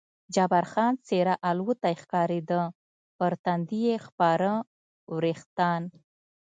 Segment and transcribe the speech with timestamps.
[0.33, 2.61] جبار خان څېره الوتی ښکارېده،
[3.17, 4.51] پر تندي یې خپاره
[5.13, 5.81] وریښتان.